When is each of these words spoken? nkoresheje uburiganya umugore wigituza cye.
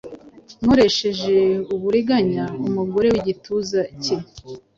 nkoresheje 0.61 1.35
uburiganya 1.75 2.45
umugore 2.67 3.07
wigituza 3.13 3.81
cye. 4.03 4.17